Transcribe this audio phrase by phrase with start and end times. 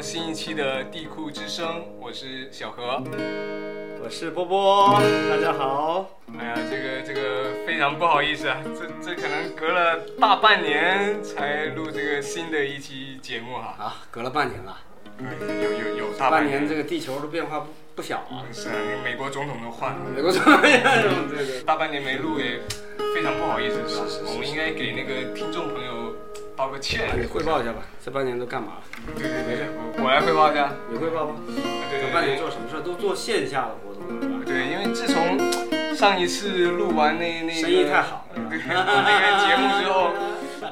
[0.00, 3.02] 新一期的地库之声，我是小何。
[4.02, 6.08] 我是波波，大家好。
[6.38, 13.76] 哎呀，这个这个非常不好意思啊，这这可能隔了大半年才录这个新的一期节目哈。
[13.78, 14.78] 啊，隔了半年了，
[15.20, 18.40] 有有有大半年年这个地球的变化不不小啊。
[18.50, 20.82] 是啊，那美国总统都换了， 美国怎么样？
[21.28, 21.62] 对对。
[21.62, 22.58] 大半年没录也
[23.14, 24.30] 非常不好意思，是吧？
[24.32, 26.09] 我们应该给那个听众朋友
[26.60, 27.08] 道个歉。
[27.18, 28.82] 你汇报一下吧，这半年都干嘛了？
[29.16, 30.70] 对对对，我我来汇报一下。
[30.90, 31.34] 你汇报吧。
[31.46, 32.80] 对对这半年做什么事儿？
[32.80, 34.44] 都做线下的活动了，是吧？
[34.44, 35.40] 对，因为自从
[35.96, 40.10] 上一次录完那那个生意太好了对那个节目之后，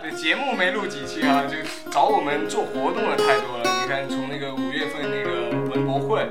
[0.02, 1.56] 对节目没录几期啊，就
[1.90, 3.64] 找我们做活动的太多了。
[3.82, 6.28] 你看，从那个五月份那个文博会，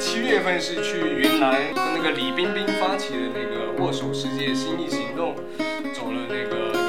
[0.00, 5.36] 七月份是去云南跟那个李冰冰发起的那个握手世界心意行动，
[5.94, 6.81] 走了那个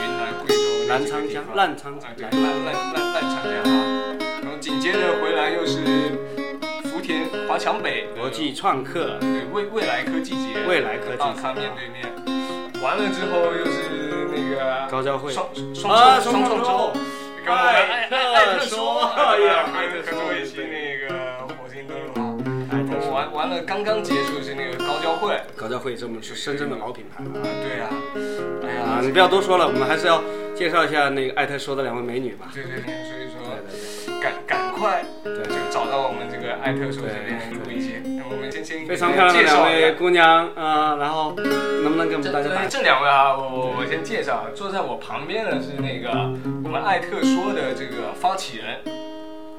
[0.94, 5.80] 澜沧江啊，对，烂烂烂烂长江啊，然后紧接着回来又是
[6.84, 8.06] 福田华强北。
[8.16, 11.18] 国际创客，对未未来科技节，未来科技节。
[11.18, 12.06] 大咖面对面，
[12.84, 15.32] 完了之后又是那个高交会。
[15.34, 16.94] 双双双创周双创周，
[17.44, 22.38] 跟我们爱爱爱特说，哎呀艾特说一些那个火星登陆号，
[22.70, 27.24] 然后完完了刚刚结束是那个高交会，高交会这么是深圳的老品牌。
[27.24, 27.90] 啊对啊，
[28.62, 28.98] 哎啊！
[28.98, 30.22] 呀，你不要多说了，我们还是要
[30.64, 32.50] 介绍一下那个艾特说的两位美女吧。
[32.54, 33.36] 对对对，所以对说
[33.68, 46.10] 对赶赶快对就找到我们这个艾特说这边录一些，那我们先先，非常漂亮的两位姑娘啊，然后能不能给我们大家打这这两位啊，我我我先介绍，坐在我旁边的是那个
[46.64, 48.80] 我们艾特说的这个发起人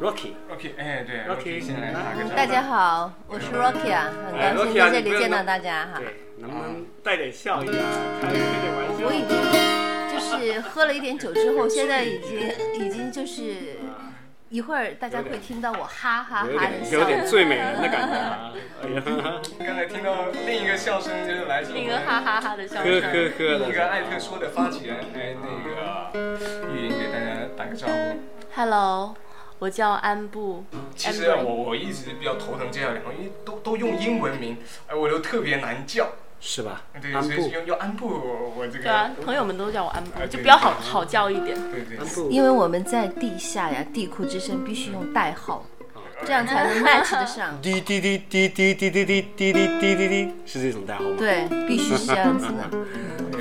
[0.00, 2.34] Rocky？Rocky，哎对 Rocky 先来打个招呼。
[2.34, 5.98] 大家好，我是 Rocky 啊，很哎高兴在这里见到大家哈。
[5.98, 6.06] 对，
[6.38, 7.84] 能不能带点笑意啊？
[8.22, 9.04] 开开点玩笑。
[9.04, 9.73] 我已经就
[10.38, 13.76] 是喝了一点酒之后，现在已经已经就是
[14.50, 17.04] 一会儿大家会听到我哈哈有哈的笑有。
[17.06, 18.52] 点醉美人的感觉啊！
[18.84, 19.02] 哎呀，
[19.58, 23.32] 刚才听到另一个笑声，就是来自我们那个哈哈哈的笑声呵呵声。
[23.36, 24.02] 呵另一个艾。
[24.02, 28.20] 特说的发起人，哎那个玉莹给大家打个招呼。
[28.54, 29.16] Hello，
[29.58, 30.64] 我叫安布。
[30.94, 34.56] 其实啊我我一直比较头疼介绍两个，因为都都用英文名，
[34.86, 36.12] 哎我都特别难叫。
[36.46, 36.82] 是吧？
[37.00, 41.56] 对，安布，所以用用安布，我我这个对啊，朋友们都叫我安布啊，就比较好好叫一点。
[41.70, 45.64] 对对安布，因为我们在地下呀，地库之声必须用代号，
[46.24, 47.60] 这样才能 match 得上。
[47.60, 51.16] 滴 滴滴滴滴滴滴滴滴滴滴滴滴，是这种代号吗？
[51.18, 52.70] 对，必须是这样子的。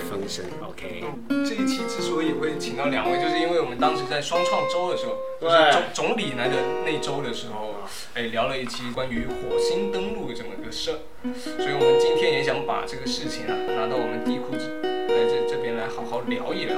[0.09, 1.03] 风声，OK。
[1.29, 6.55] 这一期之所以会请到两位，就是因为我们当时在双创周的时候，就是总总理来的
[6.85, 7.73] 那周的时候，
[8.13, 10.97] 哎，聊了一期关于火星登陆这么个事儿，
[11.33, 16.75] 所以我们今天也想把这个事情啊拿到我们地库来这这边来好好聊一聊。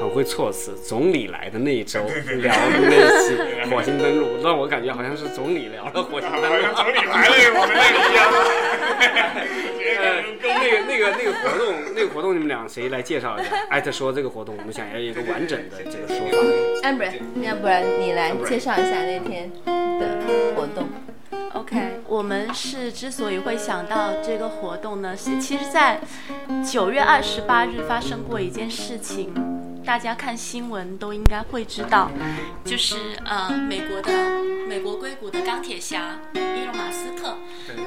[0.00, 3.36] 很会措辞，总理来的那一周聊的那期
[3.68, 6.74] 火星登陆，让我感觉好像是总理聊了火星登陆。
[6.74, 8.28] 总理来了，我们那个一样。
[10.00, 13.50] 呃，那个那个那个活动，那个活动你们俩谁来介绍一下？
[13.68, 16.88] 艾特说这个活动，我们想要一个完整的这个说法。
[16.88, 17.10] Amber，
[17.42, 20.88] 要不然你来介绍一下那天的活动。
[21.54, 25.98] OK，我们是之所以会想到这个活动呢，是其实，在
[26.64, 29.34] 九月二十八日发生过一件事情，
[29.88, 32.10] 大家看新闻都应该会知道，
[32.62, 34.12] 就是呃，美国的
[34.68, 37.38] 美国硅谷的钢铁侠伊隆马斯克，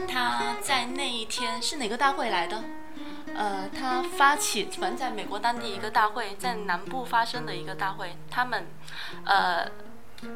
[0.08, 2.64] 他在那一天是哪个大会来的？
[3.36, 8.66] 呃，他发起，反正在美国当地一个大会，在南部发生的一个大会，他们，
[9.24, 9.70] 呃，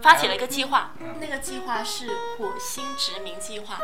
[0.03, 3.79] 发起了一个计划，那个计划是火星殖民计划。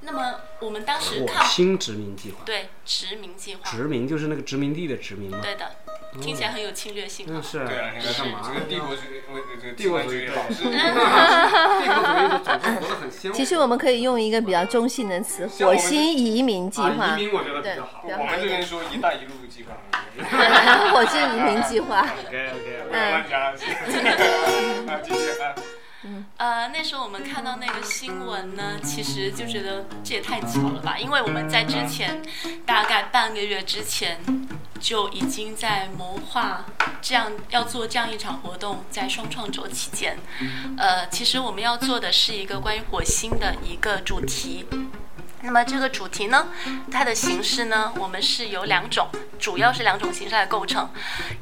[0.00, 5.38] 那么我们当时看，火星殖民计划，对殖民计划，殖民就是那个殖民地的殖民吗？
[5.40, 5.76] 对的，
[6.20, 7.30] 听起来很有侵略性啊。
[7.34, 7.58] 嗯，是。
[7.66, 8.40] 对啊，你在干嘛？
[8.46, 9.22] 这个帝国主义，
[9.60, 13.36] 这个 帝国主义老是帝国主义的种族活得很鲜活。
[13.36, 17.26] 其实我们可以用一个比较中性的词——火星移民计啊划移。
[17.26, 18.02] 民我觉得比对较好。
[18.02, 18.62] 比较我们这边好一点。
[18.66, 19.76] 说“一带一路”计划。
[20.92, 22.00] 火星移民计划。
[22.00, 23.40] OK OK 不要乱讲。
[23.42, 23.52] 啊，
[25.02, 25.54] 继续啊。
[26.40, 32.22] 呃，那时候我们看到那个新闻呢，其实就觉得这也太巧了吧，因为我们在之前
[32.64, 34.18] 大概半个月之前
[34.80, 36.64] 就已经在谋划
[37.02, 40.16] 这样要做这样一场活动，在双创周期间，
[40.78, 44.64] 呃，其实我们要做的是一个关于火星的一个主题。
[45.42, 46.48] 那么这个主题呢，
[46.90, 49.08] 它的形式呢，我们是有两种，
[49.38, 50.88] 主要是两种形式来构成。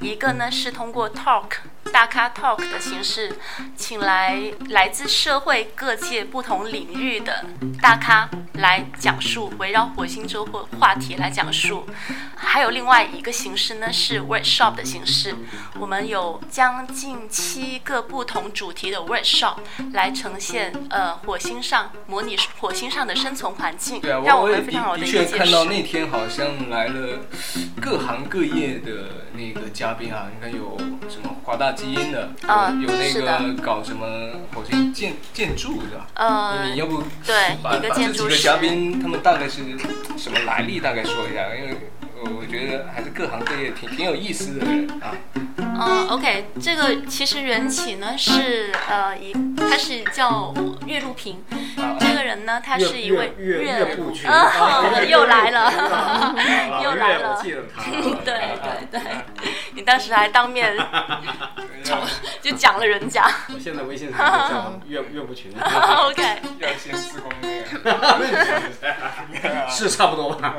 [0.01, 1.51] 一个呢是通过 talk
[1.93, 3.33] 大咖 talk 的形式，
[3.77, 7.45] 请来来自社会各界不同领域的
[7.81, 11.87] 大咖来讲述围绕火星周或话题来讲述。
[12.37, 15.35] 还有另外一个形式呢，是 workshop 的形式。
[15.79, 19.57] 我们有将近七个不同主题的 workshop
[19.93, 25.53] 来呈现呃火星上模拟火星上的生存环境，对啊，让我们非常好的的确的一个见识。
[25.53, 27.27] 看到那天好像来了
[27.81, 30.77] 各行各业的那个嘉宾啊，你看有
[31.09, 34.05] 什么华大基因的，啊有有那个搞什么
[34.53, 36.07] 火星建建筑是吧？
[36.15, 39.63] 嗯你，要不对把一个把这几个建筑嘉宾他们大概是
[40.17, 41.91] 什么来历，大概说一下，因为
[42.21, 45.15] 呃我觉得还是各行各业挺挺有意思的人啊。
[45.81, 50.53] 嗯，OK，这个其实缘起呢是呃一，他是叫
[50.87, 51.45] 岳路平，
[51.77, 51.95] 啊。
[52.01, 54.51] 这个人呢他是一位岳岳岳不群啊，
[55.09, 55.71] 又来了，
[56.83, 57.85] 又来岳我了，记得他。
[58.25, 58.57] 对
[58.91, 59.01] 对对，
[59.79, 60.77] 你当时还当面
[62.43, 66.23] 就讲了人家我现在微信上就叫 岳岳不群，， OK，
[66.59, 67.31] 要先施工
[67.85, 67.93] 那
[69.41, 70.57] 个，是差不多吧？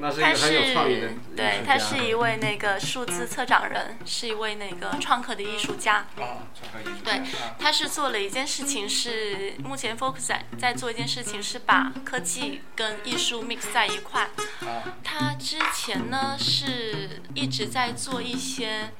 [0.00, 5.96] 那是一他个很有创意的是对，他是一位那个数字策展人，是一位那个创客的艺术家。
[6.16, 14.22] 啊，创客艺术家对啊，他是做了一件事情是，目前 Focus 在在做一件事情是把科技跟艺术 mix 在一块。
[14.22, 18.90] 啊他之前呢是一直在做一些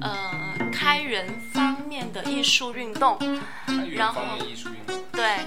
[0.00, 3.18] 呃开源方面的艺术运动，
[3.92, 5.38] 然后方面艺术运动，对，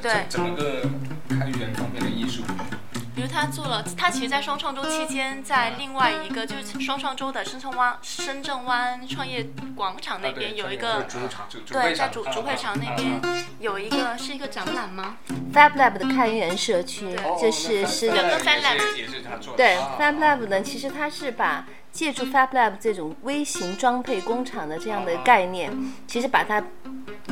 [0.00, 0.88] 对怎怎么个
[1.28, 2.42] 开源方面的艺术？
[3.14, 11.02] 比如他做了，他其实，在双创周期间，在另外一个就是双创周的深圳湾深圳湾创业广场那边有一个。
[11.02, 15.16] 主场，对，在主主会场那啊边啊有一个是一个展览吗
[15.52, 19.56] ？Fab Lab 的开源社区哦就是是整个 Fab Fab Lab 也是他做的。
[19.56, 25.72] 对啊 Fab Lab 呢，其实它是把借助 Fab Lab 这种微型装配工厂的这样的概念，
[26.06, 26.62] 其实把它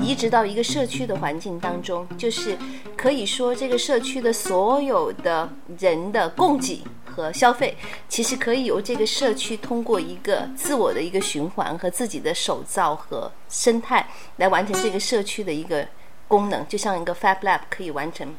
[0.08, 2.56] 一直到一个社区的环境当中，就是
[2.96, 5.46] 可以说这个社区的所有的
[5.78, 6.82] 人的供给。
[7.05, 7.76] 和消费
[8.08, 15.84] 其实可以由这个社区通过一个自我的一个循环和自己的手造和生态来完成这个社区的一个
[16.28, 18.37] 功能，就像一个 Fab Lab 可以完成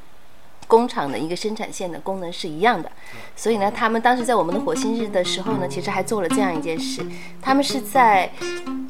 [0.69, 2.92] 工厂的一个生产线的功能是一样的。
[3.36, 7.04] 所以呢，他们当时在我们的火星日的时候呢，其实还做了这样一件事，
[7.42, 8.31] 他们是在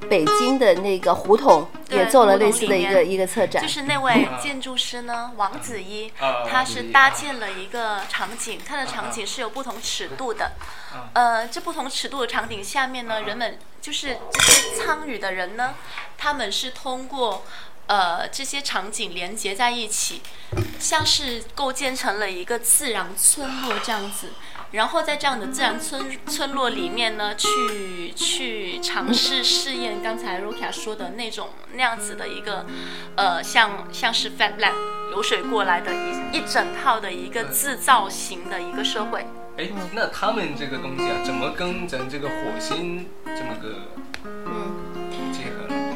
[0.09, 3.69] 北京的那个胡同也做了类似的一个一个策展就。
[3.69, 10.51] 是那位建筑师呢，王子一啊，他是搭建了一个场景，他的场景是有不同尺度的。
[11.13, 15.75] 呃，这不同尺度的场景下面呢，人们就是这些参与的人呢，
[16.17, 17.43] 他们是通过。
[17.89, 20.21] 呃，这些场景连接在一起，
[20.79, 24.27] 像是构建成了一个自然村落这样子。
[24.73, 32.67] 然后在这样的自然村村落里面呢，去去尝试试验刚才 Rokia 说的那种那样子的一个，
[33.15, 34.75] 呃，像像是 Fat Lab
[35.09, 39.25] 流水过来的一一整套的一个自造型的一个社会。
[39.57, 43.69] 哎，那他们这个东西啊，怎么跟咱这个火星这么个
[44.23, 44.88] 结合呢？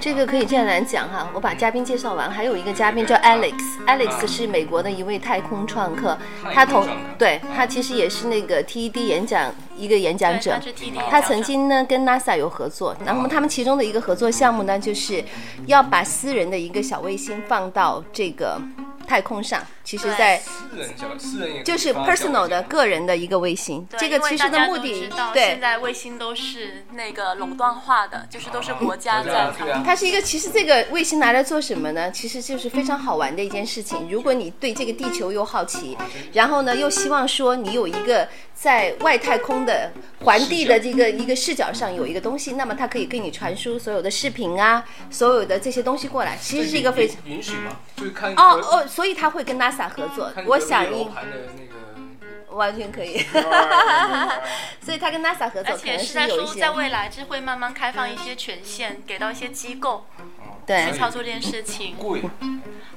[0.04, 6.18] 这个可以这样来讲哈，我把嘉宾介绍完，还有一个嘉宾叫 Alex，Alex 是美国的一位太空创客，
[6.54, 6.86] 他同
[7.18, 10.60] 对他其实也是那个 TED 演讲一个演讲，者。
[11.10, 15.24] 他曾经呢跟 NASA 有合作，然后他们其中的一个合作项目呢，就是
[15.68, 18.62] 要把私人的一个小卫星放到这个
[19.08, 25.60] 太空上，其实在私人小私人也就是 personal 的个人的一个卫星，这个其实的目的对现。
[25.60, 29.52] 在卫星都是那个垄断化的，就是都是国家在
[29.86, 32.12] 它是一个，其实这个卫星拿来做什么呢？
[32.12, 34.10] 其实就是非常好玩的一件事情。
[34.10, 35.98] 如果你对这个地球又好奇，
[36.34, 39.92] 然后呢又希望说你有一个在外太空的
[40.24, 47.78] 环地的这个一个视角上有一个东西，那么它可以给你传输所有的视频啊，所有的这些东西过来，其实是一个非常允许吗？
[47.96, 49.58] 就是看哦哦，所以他会跟
[49.90, 50.46] 合作看。
[50.46, 53.18] 我想应楼盘的那个 完全可以，
[54.82, 60.06] 所以他跟 NASA 合作而且是在有一些说在未来是会慢慢开放一些权限给到一些机构
[60.66, 61.96] 对去操作这件事情。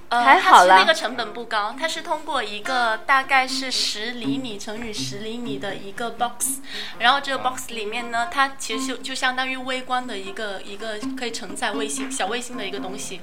[0.09, 0.77] 贵，呃，还好啦。
[0.77, 6.61] 它是那个成本不高，它是通过一个大概是十厘米乘以十厘米的一个 box，
[6.99, 13.21] 然后这个 box 里面呢，它其实就就相当于微观的一个一个可以承载卫星小卫星的一个东西，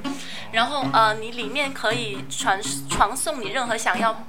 [0.52, 4.24] 然后呃，你里面可以传传送你任何想要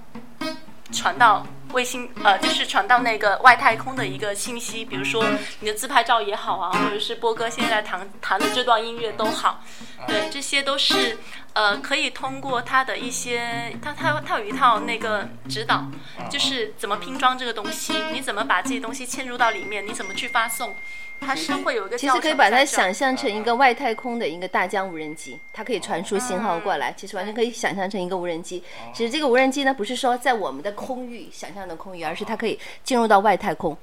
[0.93, 5.25] 传到卫星呃，就是传到那个外太空的一个信息，比如说
[5.61, 9.65] 你的自拍照也好啊，或者是波哥现在弹弹的这段音乐都好，
[10.07, 11.19] 对，这些都是
[11.55, 15.87] 呃可以通过它的一些，它它它有一套那个指导，
[16.31, 20.75] 就是怎么拼装这个东西，你怎么把这些东西嵌入到里面，你怎么去发送，
[21.21, 28.63] 它是会有一个其实可以把它想象成一个外太空的一个大疆无人机，它可以传输信号过来，其实完全可以想象成一个无人机。
[28.93, 33.77] 只是这个无人机呢，不是说在我们的空域想象的空域，而是它可以进入到外太空。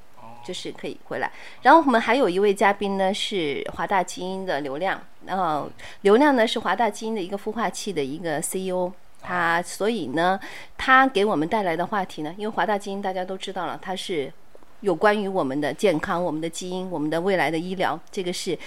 [0.44, 5.70] 就是可以回来，然后我们还有一位嘉宾呢，是华大基因的刘亮，然后
[6.01, 10.40] 刘亮呢是华大基因的一个孵化器的一个 CEO，他所以呢，
[10.78, 14.32] 他给我们带来的话题呢，因为华大基因大家都知道了，它是
[14.80, 18.58] 有关于我们的健康、我们的基因、我们的未来的医疗，这个是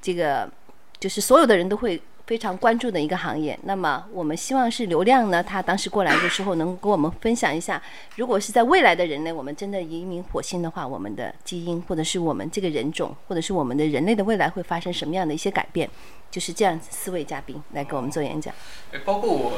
[0.00, 0.50] 这个
[0.98, 3.58] 就是所有的人都会非常关注的一个行业。
[3.62, 7.82] 那么我们希望是流量呢，他当时过来的时候能跟我们分享一下，
[8.16, 15.88] 如果是在未来的人类，我们真的移民火星的话，我们的基因或者是我们这个人种，或者是我们的人类的未来会发生什么样的一些改变？
[16.30, 18.54] 就是这样四位嘉宾来给我们做演讲。
[18.92, 19.52] 哎包括我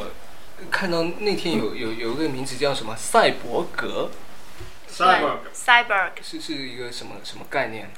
[0.70, 4.08] 看到那天有有有一个名字叫什么赛博格
[4.88, 7.90] cyborg 是是一个什么什么概念？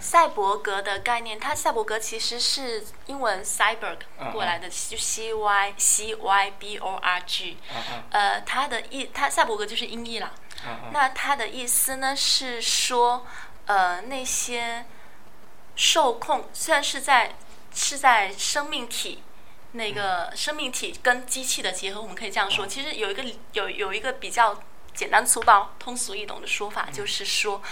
[0.00, 3.98] 赛博格的概念，它赛博格其实是英文 cyborg
[4.32, 7.58] 过来的，就 C Y C Y B O R G，
[8.10, 10.32] 呃，它的意，它赛博格就是音译啦。
[10.92, 13.26] 那它的意思呢是说，
[13.66, 14.84] 呃，那些
[15.76, 17.34] 受控虽然是在
[17.72, 19.22] 是在生命体
[19.72, 22.66] 那个生命体跟机器的结合，我们可以这样说。
[22.66, 27.62] 其实有一个有有一个比较简单粗暴、通俗易懂的说法，就是说，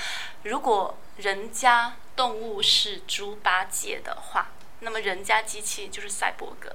[0.45, 4.49] 如果人家动物是猪八戒的话，
[4.81, 6.75] 那么人家机器就是赛博格。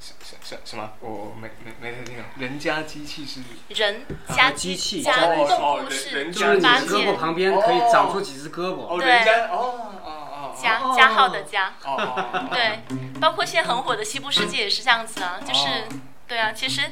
[0.00, 0.90] 什什什什么？
[1.00, 2.24] 我我没没没太听懂。
[2.38, 8.86] 人家机器是人加机器加哦动物是猪八戒，旁边可以长出几只胳膊。
[8.86, 11.74] 哦，对人家哦哦哦加加号的加。
[11.84, 11.96] 哦
[12.32, 12.80] 哦，对，
[13.20, 16.88] 包括现在很火的《西部世界》也是这样子啊，就是哦对啊，其实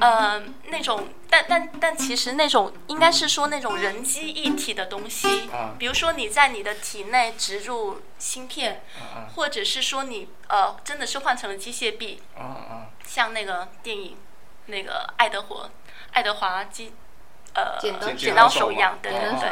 [0.00, 12.72] 呃那种，但但但其实那种应该是说那种人机一体的东西啊，比如说你在你的体内植入芯片，啊或者是说你呃真的是换成了机械臂，啊啊。
[13.06, 14.16] 像那个电影
[14.66, 15.68] 那个爱德华
[16.12, 16.94] 爱德华机
[17.54, 19.46] 呃剪刀剪剪刀手一样，对哦手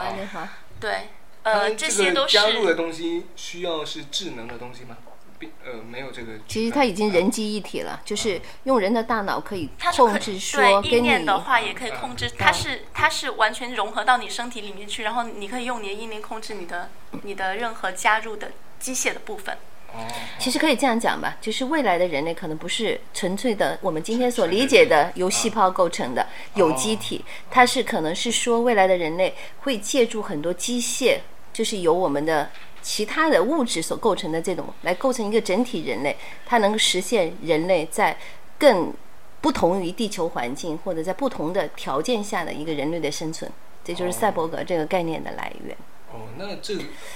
[0.81, 1.09] 对对，
[1.43, 4.97] 呃这些都是加入的东西需要是智能的东西吗？
[5.39, 6.33] 并呃没有这个。
[6.49, 16.91] 其实它已经人机一体了，就是用人的大脑可以控制说对意跟你念的话也可以控制，它是它是完全融合到你身体里面去，然后你可以用你的意念控制你的
[17.23, 19.57] 你的任何加入的机械的部分。
[19.93, 20.05] 哦，
[20.39, 31.21] 其实可以这样讲吧，就是未来的人类可能不是纯粹的我们今天所理解的由细胞构成的有机体，它是可能是说未来的人类会借助很多机械，
[31.53, 32.51] 就是由我们的
[32.87, 36.17] 其他的物质所构成的这种来构成一个整体人类，
[36.47, 38.17] 它能够实现人类在
[38.57, 38.95] 更
[39.41, 43.51] 不同于地球环境或者在不同的条件下的一个人类的生存，
[43.85, 45.77] 这就是赛博格这个概念的来源。
[46.13, 46.75] 哦，那这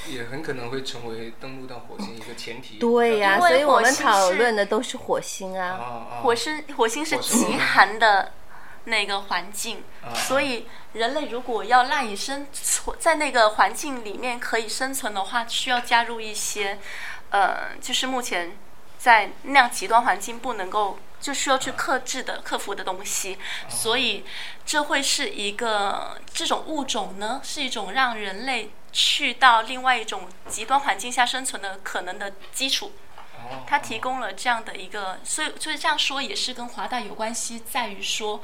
[0.08, 2.78] 也很可能会成为登陆到火星一个前提。
[2.78, 6.18] 对呀、所以我们讨论的都是火星啊啊。
[6.18, 8.32] 啊，火星火星是极寒的
[8.84, 10.14] 那个环境，啊。
[10.14, 16.78] 所以人类如果要赖以生存在那个环境里面可以生存的话，需要加入一些，
[17.30, 18.56] 呃，就是目前
[18.99, 24.25] 在那样极端环境不能够就需要去克制的、克服的东西，所以
[24.64, 32.92] 这会是一个这种物种呢，是一种让人类去到另外一种极端环境下生存的可能的基础。
[33.50, 38.40] 哦它提供了这样的一个，所以所以这样说也是跟华大有关系，在于说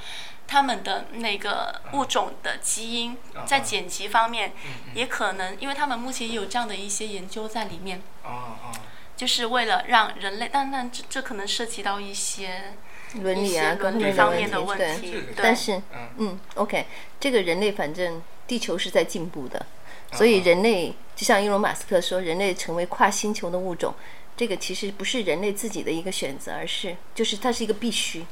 [0.46, 4.52] 他们的那个物种的基因在剪辑方面，
[4.94, 8.72] 也可能，因为他们目前也有这样的一些研究在里面，啊啊。
[9.16, 12.74] 就是为了让人类，但但这这可能涉及到一些
[13.14, 15.34] 伦理啊，伦各方面理方面的的问题，对。
[15.42, 16.10] 但是，嗯。
[16.18, 16.86] 嗯，OK，
[17.18, 19.66] 这个人类反正地球是在进步的，啊
[20.12, 23.94] 所以人类就像伊隆马斯克说，人类成为跨星球的物种，
[24.36, 28.24] 这个其实不是人类自己的一个选择，而是就是它是一个必须，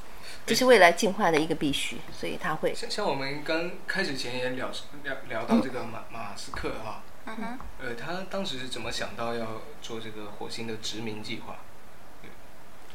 [0.47, 4.71] 这是未来进化的一个必须，所以他会像像我们刚开始前也聊
[5.03, 11.57] 聊聊到这个马马斯克哈、嗯哼，呃，他当时是怎么想到要做这个火星的殖民计划？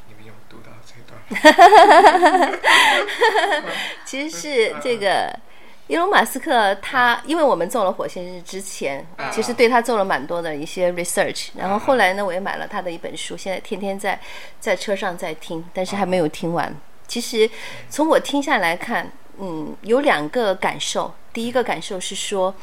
[0.08, 1.14] 你们有读到这一段？
[4.04, 5.38] 其实是这个。
[5.90, 14.16] 伊隆马斯克他，因为我们做了火星日之前，其实对他做了蛮多的一些 research，然后后来呢，我也买了他的一本书，现在天天在
[14.60, 16.72] 在车上在听，但是还没有听完。
[17.08, 17.50] 其实
[17.88, 21.12] 从我听下来看，嗯，有两个感受。
[21.32, 22.54] 第一个感受是说，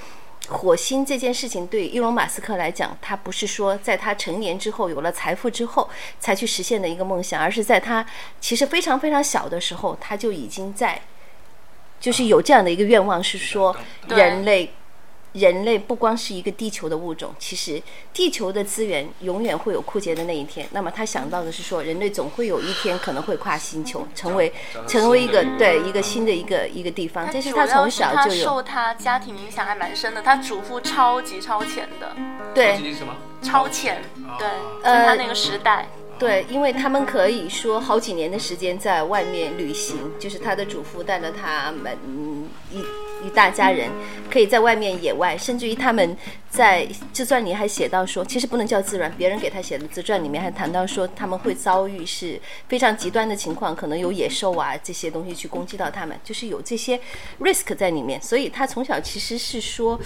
[0.48, 8.06] 火星这件事情对伊隆马斯克来讲，他不是说在他成年之后有了财富之后才去实现的一个梦想，而是在他
[8.40, 11.02] 其实非常非常小的时候，他就已经在，
[12.00, 13.76] 就是有这样的一个愿望，是说
[14.10, 14.72] 人类。
[15.34, 17.80] 人类不光是一个地球的物种，其实
[18.12, 20.68] 地球的资源永远会有枯竭的那一天。
[20.72, 24.52] 那么他想到的是说，人类总会有一天可能会跨星球，成为
[24.88, 27.30] 成为一个对一个新的一个一个地方。
[27.32, 32.16] 这是他从小就有受他家庭影响还蛮深的，他祖父超级超前的，
[32.56, 32.80] 对？
[33.44, 34.02] 超前，
[34.40, 34.48] 对，
[34.82, 35.88] 呃在他那个时代，
[36.20, 42.80] 对，因为他们可以说好几年的时间在外面旅行，就是他的祖父带着他们嗯一
[43.26, 43.90] 一大家人
[44.32, 46.18] 可以在外面野外，甚至于他们
[46.50, 57.00] 在自传里还写到说，其实不能叫自传，别人给他写的自传里面还谈到说他们会遭遇是非常极端的情况，可能有野兽啊这些东西去攻击到他们，就是有这些
[57.40, 60.00] risk 在里面，所以他从小其实是说。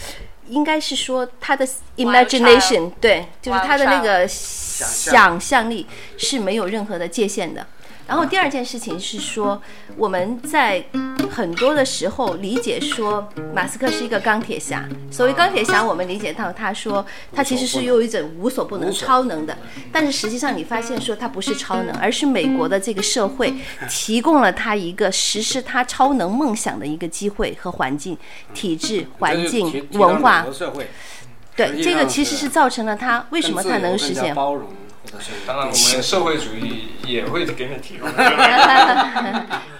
[0.48, 5.86] 应该是说他的 imagination 对，就是他的那个想象力
[6.18, 7.66] 是没有任何的界限的。
[8.08, 9.62] 然后第二件事情是说，
[9.96, 10.84] 我们在
[11.30, 14.88] 很多的时候理解说马斯克是一个钢铁侠。
[15.10, 19.58] 所谓钢铁侠，我们理解到他说他其实是有一种无所不能、超能的。
[19.92, 23.54] 但是实际上你发现说他不是超能，而是美国的这个社会
[23.90, 28.18] 提供了他一个实施他超能梦想的一个机会和环境、
[28.54, 30.46] 体制、环境、文化。
[31.56, 34.34] 对，这个其实是造成了他为什么他能实现。
[34.34, 34.68] 包容，
[35.48, 38.08] 当然，我们社会主义也会给你提供。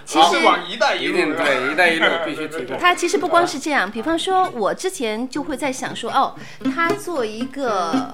[0.04, 2.76] 其实往“一带一一路”对“一带一路 ”必须提供。
[2.78, 6.34] 他其实不光是这样，比方说，我之前就会在想说，哦，
[6.74, 8.12] 他做一个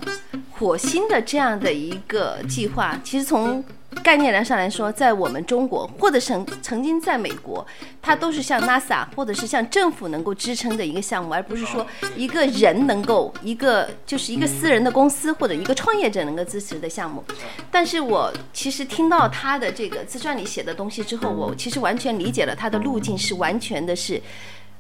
[0.58, 3.64] 火星的这样的一个计划，其实从
[4.02, 7.66] 概念来上来说，在我们中国或者曾曾经在美国，
[8.00, 11.86] 它都是像 NASA 或者是像政府能够支撑的一个项目，而不是说
[12.16, 17.22] 一个人能够一个就是一个私人的公司或者一个创业者能够支持的项目。
[17.70, 24.20] 但是我其实听到他的这个自传里写的东西之后，我其实完全理解了他的路径是完全的是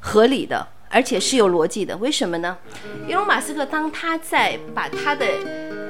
[0.00, 1.94] 合理的，而且是有逻辑的。
[1.98, 2.56] 为什么呢？
[3.06, 5.26] 因为马斯克当他在把他的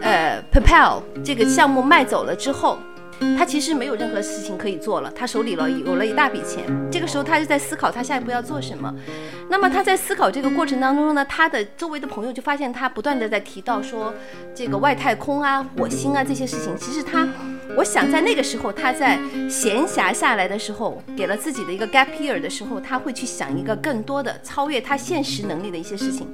[0.03, 2.77] 呃 PayPal 这个项目卖走了之后。
[3.37, 6.65] 他其实没有任何事情可以做了，他手里了有了一大笔钱。
[6.91, 8.95] 这个时候，他就在思考他下一步要做什么。
[9.49, 14.13] 那么他在思考这个过程当中呢，他的周围的朋友就发现他不断的在提到说
[14.55, 16.77] 这个外太空啊、火星啊这些事情。
[16.77, 17.27] 其实他，
[17.77, 26.29] 我想在那个时候他在闲暇下来的时候，给了自己的一个 gap year 的时候，他会去想一个更多的超越他现实能力的一些事情。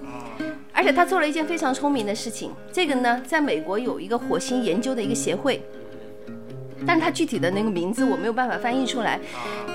[0.73, 5.63] 而且他做了一件非常聪明的事情，这个呢，在美国有一个火星研究的一个协会。
[6.87, 9.19] 但是它具体的那个名字我没有办法翻译出来，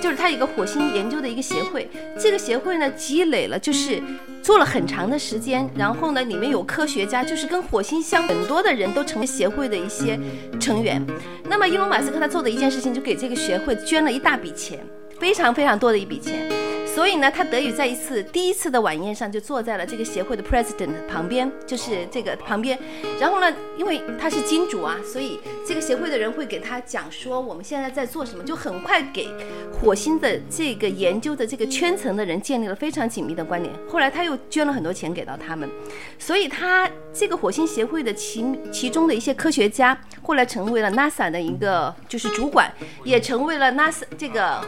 [0.00, 1.88] 就是它一个火星研究的一个协会。
[2.18, 4.02] 这个协会呢，积累了就是
[4.42, 10.18] 做了很长的时间，然后呢，里面有科学家，就是跟火星相很多的人都成为协会的一些
[10.58, 11.04] 成员。
[11.48, 14.78] 那么伊隆马斯克他做的一件事情，就给这个协会捐了一大笔钱，
[15.18, 16.59] 非常非常多的一笔钱。
[16.94, 22.78] 所以呢，他得以在一次第一次的晚宴上就坐在了这个协会的 president 旁边，就是这个旁边。
[23.18, 29.28] 然后呢，因为他是金主啊，所以这个协会的人会给他讲说我们现在在做什么，就很快给
[29.72, 33.72] 火星的这个研究的这个圈层的人建立了非常紧密的关联。
[33.88, 35.70] 后来他又捐了很多钱给到他们，
[36.18, 42.70] 所以他这个火星协会的其其中的一些科学家后来成为了 NASA 的一个就是主管，
[43.04, 44.60] 也成为了 NASA 这个。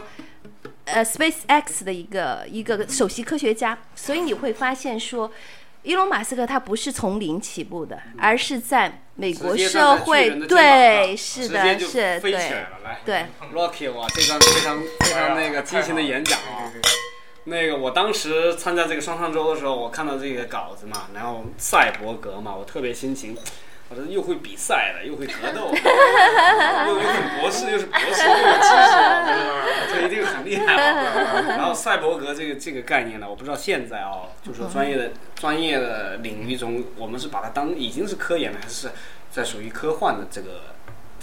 [0.85, 5.31] 呃，SpaceX 的一个一个首席科学家，所以你会发现说，
[5.83, 12.65] 伊隆马斯克他不是从零起步的，而是在美国社会，对，是的，是，对，
[13.05, 16.71] 对， Rocky，哇，这段非常非常那个激情的演讲啊！
[17.45, 23.37] 那个我当时参加这个双上周的时候，我看到这个稿子嘛，然后赛博格嘛，我特别心情。
[23.89, 25.69] 我说又会比赛了，又会格斗，
[26.87, 31.43] 又又是博士，又是博士，又有知识，这一定很厉害了！
[31.49, 38.89] 然后赛博格这个这个概念呢，我不知道现在啊，就是说专业的专业的领域中，我们是把它当已经是科研了，还是
[39.29, 40.73] 在属于科幻的这个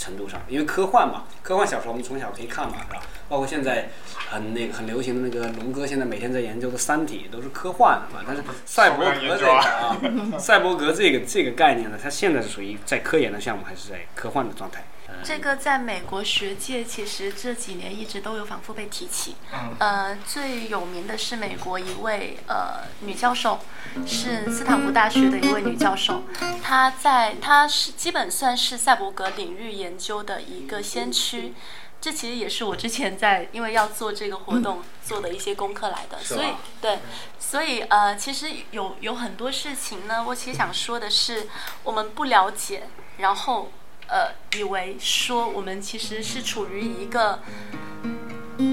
[0.00, 0.40] 程度上？
[0.48, 3.02] 因为科幻嘛，科幻小说我们从小可以看嘛，是吧？
[3.28, 3.90] 包括现在
[4.30, 8.24] 很那个很流行的那个龙哥，现在每天在研究的《三体》都是科幻的嘛。
[8.26, 9.96] 但是赛博格这个啊，
[10.38, 14.82] 赛博格这个这个概念呢，它现在是属于在科研的项目，还是在科幻的状态？
[15.22, 19.36] 这个在美国学界其实这几年一直都有反复被提起。
[19.78, 23.60] 呃，最有名的是美国一位呃女教授，
[24.06, 26.22] 是斯坦福大学的一位女教授，
[26.62, 31.54] 她在她是基本算是赛博格领域研究的一个先驱。
[32.00, 36.98] 这其实也是我之前在因为要做这个活动做的一些功课来的，所以对，
[37.38, 41.46] 所以呃，其实有有很多事情呢，我其实想说的是，
[41.84, 42.84] 我们不了解，
[43.18, 43.70] 然后
[44.10, 47.38] 呃，以为说我们其实是处于一个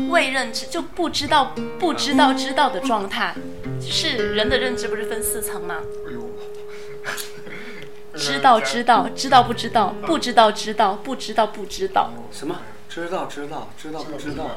[0.09, 3.35] 未认知就不知道不知道知道的状态，
[3.79, 5.81] 是人的认知不是分四层吗？
[6.07, 6.29] 哎呦，
[8.17, 12.11] 知道知道知道不知道不知道知道不知道不知道。
[12.31, 12.59] 什么？
[12.97, 14.49] 知道知道知道 不知道？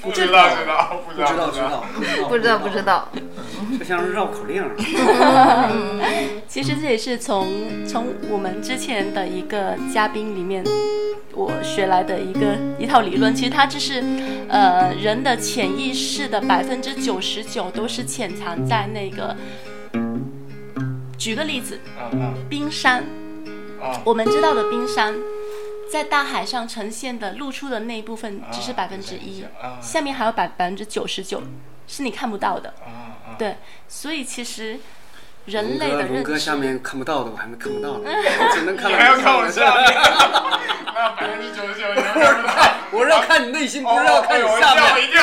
[0.00, 1.84] 不知道知道不不知道知道
[2.26, 3.08] 不知道不知道，
[3.78, 4.64] 这 像是绕口令。
[6.48, 7.46] 其实这也是从
[7.86, 10.64] 从我们之前的一个嘉宾里面，
[11.34, 13.34] 我学来的一个一套理论。
[13.34, 14.02] 其实它就是，
[14.48, 19.36] 呃，人的潜意识的百分之九十九都是潜藏在那个。
[21.18, 21.78] 举个例子，
[22.12, 23.04] 嗯冰山，
[24.02, 25.12] 我们知道的冰山，
[25.90, 31.42] 在大海上呈现的露出的那一部分只是百分之一啊，下面还有百百分之九十九
[31.86, 32.72] 是你看不到的。
[33.38, 33.56] 对，
[33.88, 34.78] 所以其实
[35.44, 39.94] 人类的龙哥认知，下面看不到的我还没看不到呢， 我只能看到你还要看我面下面，
[40.94, 42.54] 那百分之九十九你们看不到。
[42.92, 45.08] 我是要看你内心，不是要看你下哦哎呦我吓我面。
[45.08, 45.18] 一跳。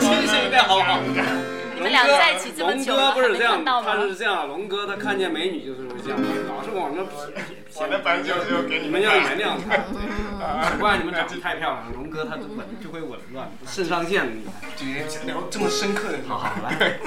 [0.00, 0.98] 清醒一点好不好？
[1.78, 3.94] 你们俩在一起这么龙哥久了，不是这样，看到吗？
[3.94, 4.02] 他？
[4.02, 7.44] 是这样，龙哥他看见美女就是会这样，老是往那撇撇
[7.76, 14.52] 我那百分之九十九给你们要原谅他，谅只怪你们长得太漂亮了，龙哥他就紊就会紊乱，肾上腺你看。
[14.74, 16.98] 今天聊这么深刻的，好好来，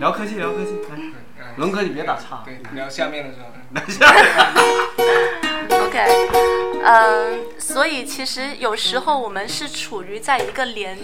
[0.00, 0.96] 聊科技聊科技，来，
[1.58, 3.48] 龙哥你别打岔，对，聊下面的时候
[5.84, 5.98] ，OK，
[6.82, 10.96] 嗯，所以其实有时候我们是处于在一个连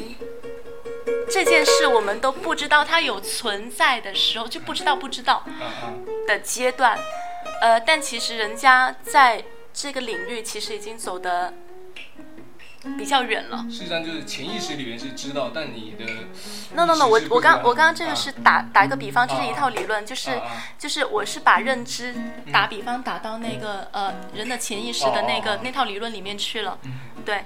[1.33, 5.45] 这件事我们都不知道它有存在的时候，就不知道不知道
[6.27, 6.99] 的阶段。
[7.63, 9.43] 呃，但其实人家在
[9.73, 11.55] 这个领域其实已经走得
[12.99, 13.65] 比较远了。
[13.71, 16.05] 实际上就是潜意识里面是知道，但你的
[16.75, 20.41] No no no，我我刚我刚刚这个是打打一个比方，这是一套啊理论，就是
[20.79, 22.15] 就是我是把认知
[22.53, 26.79] 打比方打到那个呃人的潜意识的那个那套理论里面去了，
[27.25, 27.45] 对，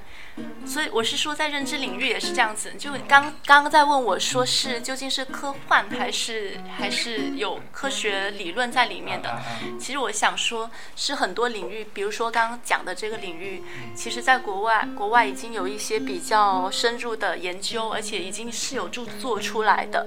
[0.66, 9.38] 所以我是说在认知领域也是这样子，就刚刚刚在问我说是究竟是科幻还是还是有科学理论在里面的。
[9.78, 13.62] 其实我想说，是很多领域，比如说刚刚讲的这个领域，
[13.94, 20.06] 其实在国外，国外已经有一些比较深入的研究，而且已经是有著作出来的。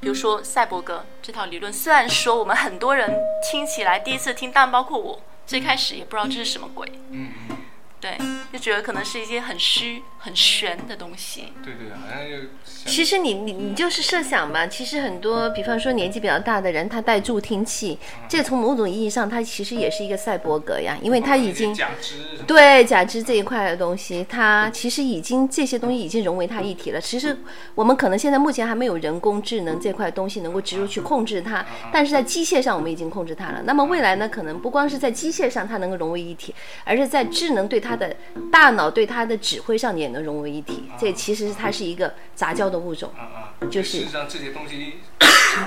[0.00, 3.10] 比如说赛博格这套理论，虽然说我们很多人
[3.50, 7.56] 听起来第一次听，但包括我，最开始也不知道这是什么鬼，嗯嗯，
[8.04, 8.18] 对，
[8.52, 11.54] 就觉得可能是一些很虚、很玄的东西。
[11.64, 12.46] 对对，好像就
[12.84, 27.00] 其实你你你就是设想嘛，其实很多，比方说年纪比较大的人，他戴助听器，这从某种意义上，他其实也是一个赛博格呀，因为他已经假肢对假肢这一块的东西，它其实已经这些东西已经融为它一体了。
[27.00, 27.34] 其实
[27.74, 33.62] 我们可能现在目前还没有人工智能这块东西能够植入去控制它，但是在机械上我们已经控制它了。
[33.64, 38.16] 那么未来呢，可能不光是在机械上它能够融为一体，而是在智能对它的
[38.50, 40.90] 大脑对他的指挥上也能融为一体。
[40.98, 43.12] 这其实它是一个杂交的物种。
[43.16, 45.00] 啊啊，就是事实上这些东西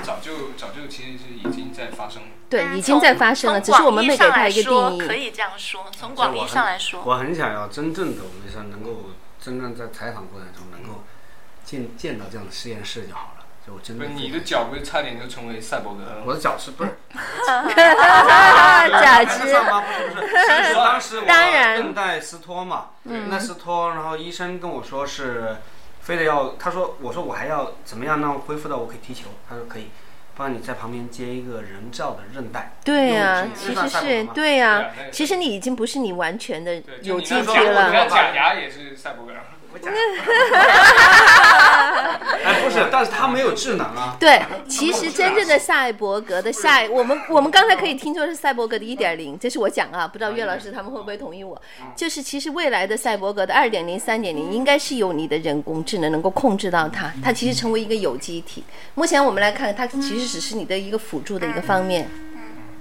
[0.02, 2.28] 早就早就其实是已经在发生了。
[2.48, 5.14] 对，已经在发生了，只是我们没给它一个定义可。
[5.14, 9.10] 以这样说，从广义上来说，我很想要真正的我们说能够
[9.40, 11.04] 真正在采访过程中能够
[11.64, 13.37] 见见到这样的实验室就好了。
[13.68, 16.22] 就我真的不是你的脚不是差点就成为赛博格了吗？
[16.24, 16.90] 我的脚是不是？
[18.88, 19.40] 假肢。
[19.40, 25.56] 不是不是， 是当时我当然韧带撕脱嘛，韧带撕脱，然后医生跟我说是，
[26.00, 29.90] 非得要，他说我说我还要怎么样让恢复到我可以踢球，他说可以，
[30.36, 32.72] 帮你在旁边接一个人造的韧带。
[32.84, 37.90] 对呀、用其实是对呀、啊其实你已经不是你完全的有机体了你了。
[37.92, 39.32] 那假牙也是赛博格。
[39.72, 39.92] 我讲，
[42.44, 44.16] 哎不是，但是他没有智能啊。
[44.18, 51.60] 对，其实真正的赛博格的下，我们我们刚才可以听说是赛博格的一点零，这是我讲啊，不知道岳老师他们会不会同意我？
[51.94, 58.64] 就是其实未来的赛博格的二点零、三点零，应该是有你的人工智能能够控制到它，它其实成为一个有机体。
[58.94, 62.08] 目前我们来看，它其实只是你的一个辅助的一个方面。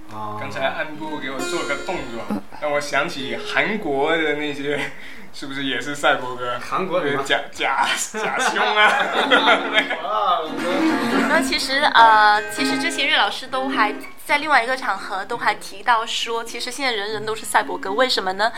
[0.09, 2.23] 啊刚才安布给我做了个动作，
[2.61, 4.79] 让我想起韩国的那些，
[5.39, 6.59] 是不是也是赛博哥？
[6.59, 8.87] 韩国人假假假胸啊，
[10.01, 10.41] 啊，
[11.29, 13.93] 那其实呃，其实之前岳老师都还
[14.25, 18.51] 在另外一个场合都还提到说，其实现在人人都是赛博哥，为什么呢？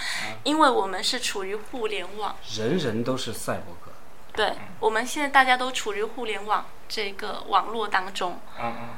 [0.46, 3.92] 因为我们是处于互联网，人人都是赛博哥。
[4.32, 8.90] 对，我们现在大家都处于互联网这个网络当中，嗯嗯，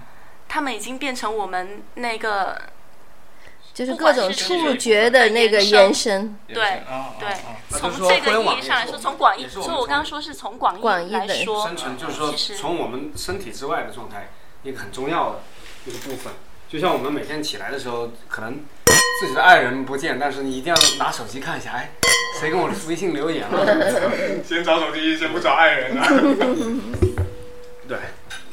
[0.48, 2.62] 他们已经变成我们那个
[3.74, 6.36] 就是各种触觉的那个延伸。
[6.48, 7.30] 对啊对
[7.70, 14.30] 从这个意义上来说，从广义，所以我刚刚说是从广义广义的来说生，存就是说从我们身体之外的状态
[14.64, 15.40] 一个很重要的
[15.86, 16.34] 一个部分。
[16.70, 18.60] 就像我们每天起来的时候，可能
[19.20, 21.92] 自己的爱人不见，但是你一定要拿手机看一下，哎，
[22.40, 23.66] 谁跟我的微信留言了？
[24.48, 26.08] 先找手机，先不找爱人啊。
[27.90, 27.98] 对，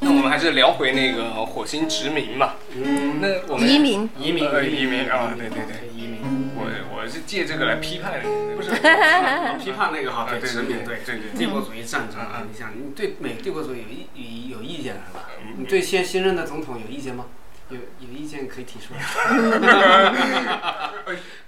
[0.01, 2.55] 那我们还是聊回那个火星殖民嘛。
[2.75, 5.89] 嗯，那我们移民，移民呃移民啊对对对。
[5.95, 6.21] 移民，
[6.55, 8.71] 我我是借这个来批判你，不是。
[9.59, 11.39] 批判那个哈，对对殖民，对对对。
[11.39, 13.79] 帝国主义战争啊，你想，你对美帝国主义
[14.15, 15.29] 有意有有意见是吧？
[15.57, 17.27] 你对现新任的总统有意见吗？
[17.71, 19.01] 有有意见可以提出来。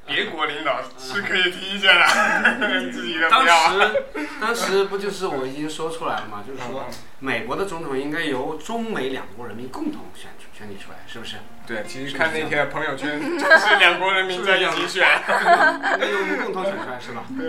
[0.06, 3.72] 别国领导 是可以提意见的，自己的当不要啊。
[3.72, 4.04] 时，
[4.40, 6.42] 当时不就是我已经说出来了嘛？
[6.46, 6.86] 就是说，
[7.20, 11.36] 美国的总统应该由中美两国人民共同选出选举出来，是不是？
[11.66, 15.06] 对，其实看那天朋友圈， 就是两国人民在一起选。
[15.06, 17.24] 应该由我们共同选出来是吧？
[17.38, 17.48] 对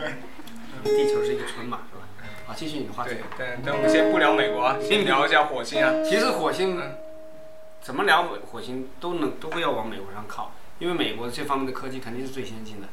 [0.84, 2.04] 地球是一个村嘛，是吧？
[2.46, 5.92] 好，继续你的话题对。，但但我们先不聊美国啊，先聊一下火星啊。
[6.08, 6.80] 其实火星
[7.82, 12.88] 怎么聊火星都能都会要往美国上靠，因为美国这方面的科技肯定是最先进的，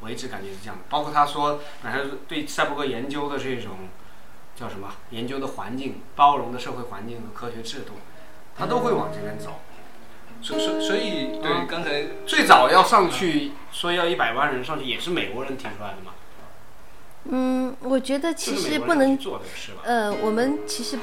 [0.00, 0.84] 我一直感觉是这样的。
[0.90, 3.72] 包括他说，本来对赛博格研究的这种
[4.54, 7.94] 叫什么研究的环境、包容的社会环境和科学制度，
[8.56, 9.60] 他都会往这边走。
[10.42, 16.12] 所所所以，对嗯刚才最早要上去说要一百万人上去，也是美国人提出来的嘛。
[17.24, 19.78] 嗯，我觉得其实不能做的是吧。
[19.84, 20.98] 呃，我们其实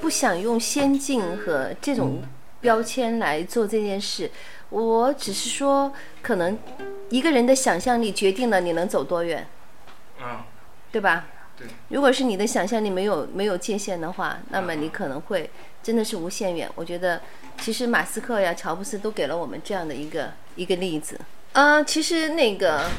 [0.00, 2.22] 不想用先进和这种
[2.60, 4.30] 标签来做这件事。
[4.70, 5.92] 我只是说，
[6.22, 6.58] 可能
[7.08, 9.46] 一个人的想象力决定了你能走多远，
[10.20, 10.42] 嗯，
[10.92, 11.26] 对吧？
[11.56, 11.66] 对。
[11.88, 15.50] 如果是你的想象力没有没有界限的话，那么你可能会
[15.82, 16.70] 真的是无限远。
[16.74, 17.22] 我觉得，
[17.60, 21.18] 其实马斯克呀、乔布斯都给了我们这样的一个一个例子。
[21.52, 22.90] 啊，其实那个。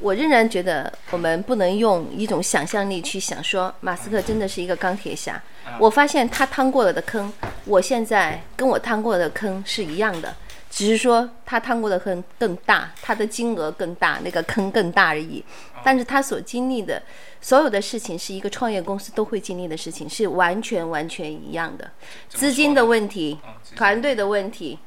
[0.00, 5.42] 我仍然觉得我们不能用一种想象力去想说马斯克真的是一个钢铁侠。
[5.78, 7.32] 我发现他趟过了的坑，
[7.64, 10.34] 我现在跟我趟过的坑是一样的，
[10.70, 15.44] 只是说他趟过的坑更大，他的金额更大，那个坑更大而已。
[15.84, 17.02] 但是他所经历的
[17.40, 21.90] 所有的事情，是一个创业公司都会经历的事情，是完全完全一样的。
[22.30, 23.38] 资金的问题、
[23.76, 24.78] 团队的问题，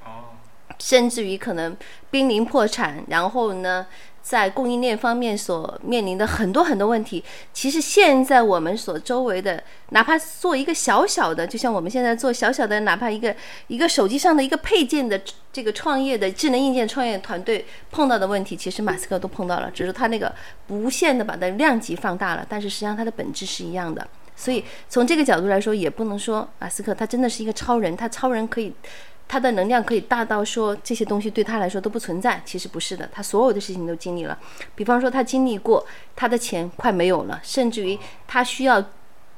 [0.80, 1.78] 甚至于可能
[2.10, 3.86] 濒临破产，然后呢？
[4.22, 13.36] 在供应链方面所面临的很多很多问题，其实现在我们所周围的，哪怕做一个小小的，就像我们现在做小小的，哪怕一个
[13.68, 15.20] 一个手机上的一个配件的
[15.52, 20.34] 这个创业的智能硬件创业团队碰到的问题，其实马斯克都碰到了，只是他那个
[20.68, 24.08] 无限的把它量级放大了，但是实际上它的本质是一样的。
[24.36, 28.74] 所以从这个角度来说，也不能说马斯克他真的是一个超人，他超人可以。
[29.32, 34.38] 他的能量可以大到说这些东西对他来说都不存在，其实不是的，他所有的事情都经历了。
[34.76, 38.84] 比方说，他经历过他的钱快没有了，甚至于他需要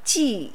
[0.02, 0.50] 寄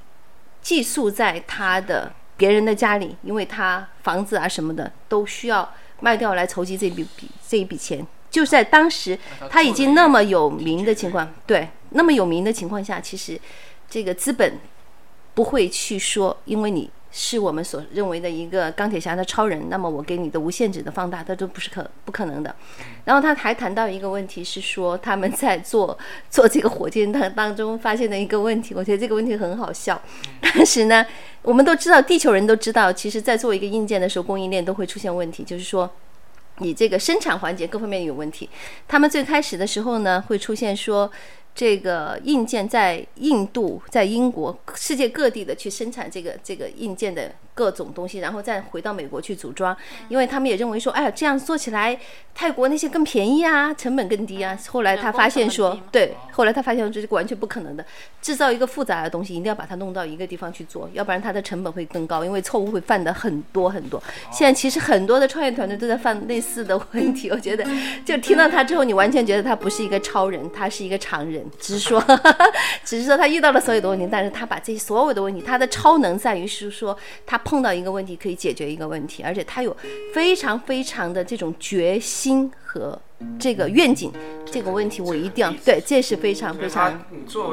[0.61, 8.05] 寄宿在他的别人的家里，因为他房子啊什么的都需要卖掉来筹集这笔笔这一笔钱。
[8.29, 9.17] 就在当时
[9.49, 13.39] 他已经那么有名的情况，对，那么有名的情况下，其实
[13.89, 14.59] 这个资本
[15.33, 16.91] 不会去说，因为你。
[17.11, 22.55] 是我们所认为的一个钢铁侠的超人，那么我给你的无限制的放大，它都不是可不可能的。
[23.05, 25.97] 然后他还谈到一个问题是说，他们在做
[26.29, 29.99] 做这个火箭当当中发现的一个问题，我觉得这个问题很好笑。
[30.41, 31.05] 但是呢，
[31.41, 35.89] 我们都知道，地球人都知道，其实在做一个硬件的时候，供应链都会出现问题，就是说。
[36.61, 38.49] 你这个生产环节各方面有问题，
[38.85, 41.09] 他们最开始的时候呢，会出现说，
[41.59, 49.75] 这个硬件在印度、在英国、世界各地的去生产这个这个硬件的各种东西，然后再回到美国去组装，
[50.07, 51.99] 因为他们也认为说，哎呀，这样做起来
[52.33, 54.57] 泰国那些更便宜啊，成本更低啊。
[54.69, 57.83] 后来他发现说，对，后来他发现这是完全不可能的，
[58.21, 64.01] 制造一个复杂的东西，一定要把它弄到一个地方去做，要不然它的成本会更高，因为错误会犯的很多很多。
[64.31, 67.65] 现在其实很多的创业团队都在犯类似的问题， 我觉得
[68.05, 72.01] 就听到他之后，你完全觉得他不是一个超人，他是一个常人，只是说，
[72.85, 79.75] 只是说他遇到了所有的问题，但是他把这些所有的问题，他的超能在于是说他碰到一个问题可以解决一个问题，而且他有
[80.13, 83.01] 非常非常的这种决心和
[83.39, 84.13] 这个愿景。
[84.45, 87.03] 这个问题我一定要对，这是非常非常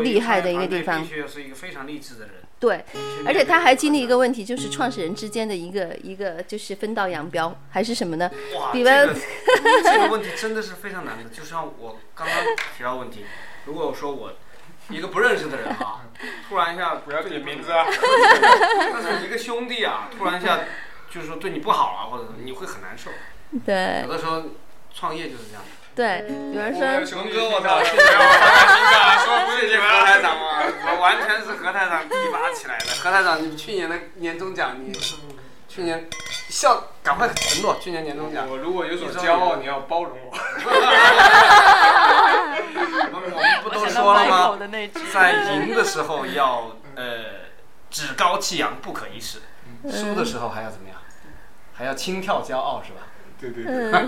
[0.03, 1.01] 厉害的一个地方。
[1.01, 2.35] 必须要是一个非常励志的人。
[2.59, 2.85] 对，
[3.25, 8.31] 而且他还经历一个问题，就是创始人之间的一个一个就是分道扬镳，还是什么呢？
[8.55, 9.17] 哇，这个
[9.83, 11.31] 这个问题真的是非常难的。
[11.31, 12.37] 就像我刚刚
[12.77, 13.25] 提到问题，
[13.65, 14.33] 如果说我
[14.91, 16.03] 一个不认识的人啊，
[16.49, 17.85] 突然一下不要点名字啊，
[18.93, 20.61] 但是一个兄弟啊，突然一下
[21.11, 23.11] 就是说对你不好啊，或者你会很难受。
[23.65, 24.43] 对有的时候
[24.95, 25.63] 创业就是这样。
[25.95, 32.85] 对，有人说，熊哥，我操，谢谢说不是你们何台长吗，我完全是何台长提拔起来的。
[33.03, 34.93] 何台长，你去年的年终奖，你
[35.69, 36.07] 去年
[36.51, 38.47] 笑，赶快承诺，去年年终奖。
[38.47, 40.37] 我如果有所骄傲，你要包容我。
[43.13, 43.31] 我们
[43.63, 44.59] 不都说了吗？
[45.13, 47.05] 在赢的时候要呃
[47.91, 49.41] 趾高气扬，不可一世；
[49.91, 50.99] 输的时候还要怎么样？
[51.75, 53.09] 还要轻佻骄傲，是吧？
[53.39, 53.93] 对对对。
[53.93, 54.01] 哎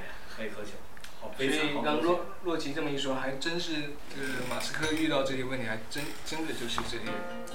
[0.00, 0.72] 呀，喝一口酒，
[1.20, 1.66] 好所悲伤。
[1.66, 3.72] 以刚若若琪这么一说，还真是
[4.08, 7.04] 就是马斯克遇到这些问题，还真真的就是这些。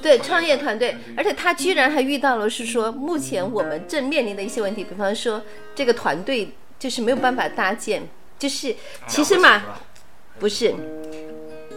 [0.02, 5.42] 对创业团队，而且他居然还遇到了是说，目前我们正面临的一些问题，比方说
[5.74, 8.08] 这个团队就是没有办法搭建，
[8.40, 8.76] 就是
[9.08, 9.62] 其实嘛，
[10.40, 10.74] 不是，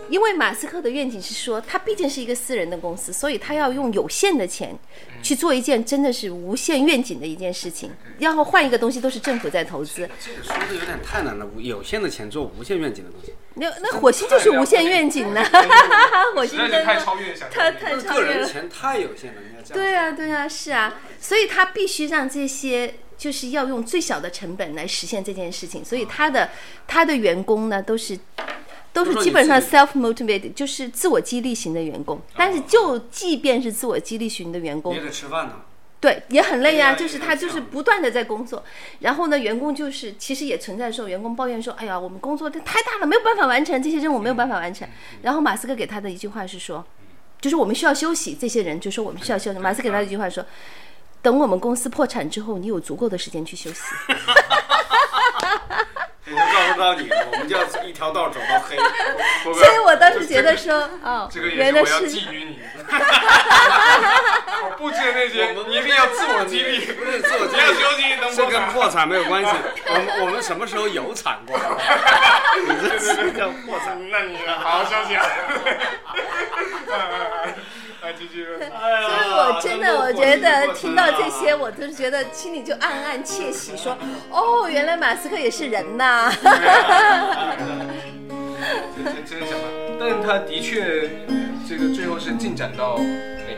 [0.08, 4.76] 因为马斯克的愿景是说，他毕竟是一个私人的公司，所以他要用有限的钱
[5.22, 10.08] 去做一件真的是无限愿景的一件事情，然后换一个东西都是政府在投资。
[10.20, 13.34] 这个说的有点太难了，无有限的钱做无限愿景的东西。
[13.54, 15.42] 那那火星就是无限愿景呢，
[16.34, 17.78] 火星真的太超越想太象力。
[17.80, 18.14] 太超越了。
[18.14, 19.40] 个人钱太有限了。
[19.72, 26.50] 对啊，对啊，是啊，所以他必须让这些就是要用最小的成本来实现这件事情，所以他的
[26.86, 28.18] 他的员工呢都是。
[28.96, 32.18] 都是基本上 self motivated，就是自我激励型的员工。
[32.34, 35.52] 但是就即便是自我激励型的员工也，得吃饭呢。
[36.00, 38.64] 对，也很累呀、啊就是他就是不断的在工作，
[39.00, 44.88] 然后呢，员工就是其实也存在说，员工抱怨说，哎呀，我们工作太大了，没有办法完成这些任务，没有办法完成。
[45.20, 46.82] 然后马斯克给他的一句话是说，
[47.38, 49.58] 就是我们需要休息，这些人就说我们需要休息。
[49.58, 50.42] 马斯克给他的一句话说，
[51.20, 53.80] 等我们公司破产之后，你有足够的时间去休息。
[56.26, 58.76] 我就告诉到你，我们就要一条道走到黑。
[59.54, 62.58] 所以我当时觉得说，哦，这个也原来是我要觊觎你。
[64.64, 68.60] 我布置的那些，你一定要自我激励，不是自我 激不要励，休息，等这破产。
[68.60, 69.50] 跟破产没有关系。
[69.86, 71.56] 我们我们什么时候有产过？
[72.66, 73.96] 你这是叫破产。
[74.10, 75.24] 那你好好休息啊。
[78.16, 78.46] 来继续。
[78.46, 83.96] 所以我真的，我觉得听到这些，我就是觉得心里就暗暗窃喜，说，
[84.30, 86.32] 哦，原来马斯克也是人呐。
[88.96, 89.46] 真真真的
[90.00, 91.10] 但是他的确，
[91.68, 93.52] 这个最后是进展到哪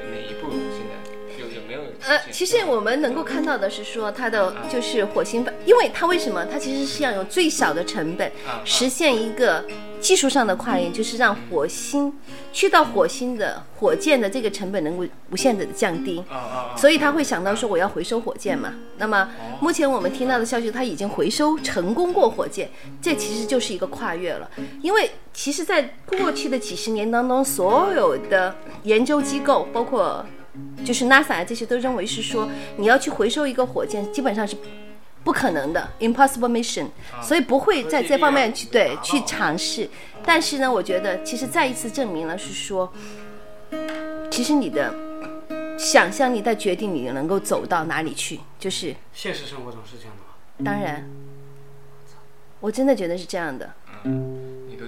[2.06, 6.44] 呃，其实我们能够看到的是说，它的就是火星版，因为它为什么？
[6.46, 9.64] 它其实是要用最小的成本啊实现一个
[10.00, 12.12] 技术上的跨越，就是让火星
[12.52, 16.22] 去到火星的火箭的这个成本能够无限的降低。
[16.76, 18.72] 所以他会想到说我要回收火箭嘛。
[18.96, 19.28] 那么
[19.60, 22.70] 目前我们听到的消息，他已经回收成功过火箭，
[23.02, 24.48] 这其实就是一个跨越了。
[24.82, 30.24] 因为其实，在过去的几十年当中，所有的研究机构，包括
[30.84, 34.56] 就是 NASA 这些，都认为是说你要去回收一个火箭，基本上是。
[35.24, 36.86] 不可能的，impossible mission，
[37.20, 39.86] 所以不会在这方面去对去尝试。
[40.24, 42.90] 但是呢，我觉得其实再一次证明了是说，
[44.30, 44.94] 其实你的
[45.76, 50.64] 想象力在决定你能够走到哪里去，就是现实生活中是这样的吗？
[50.64, 51.06] 当然，
[52.60, 53.70] 我真的觉得是这样的。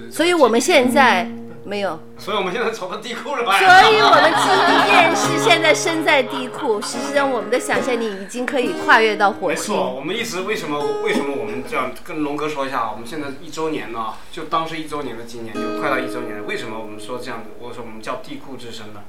[0.09, 1.29] 所以我们现在
[1.63, 3.57] 没有，所以我们现在走到地库了吧？
[3.57, 12.89] 所以我们即便是现在身在地库，实际上我们的想象力已经可以跨越到火星没错，我们一直为什么为什么我们这样跟龙哥说一下啊？
[12.91, 16.43] 我们现在一周年了，就当是一周年的纪念，就快到一周年了。
[16.43, 17.51] 为什么我们说这样子？
[17.59, 19.01] 我说我们叫地库之声呢？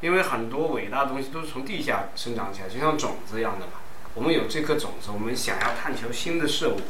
[0.00, 3.74] 因为很多伟大的东西都是从地下生长起来，就像种子一样的嘛。
[4.14, 6.80] 我们有这颗种子，我们想要探求新的事物。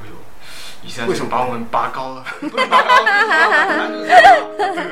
[0.00, 0.12] 哎呦，
[0.86, 2.24] 一下为什么把我们拔高了？
[2.48, 3.02] 不能拔高，